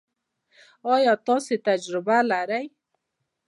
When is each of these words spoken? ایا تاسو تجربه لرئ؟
ایا 0.93 1.13
تاسو 1.27 1.53
تجربه 1.67 2.17
لرئ؟ 2.29 2.65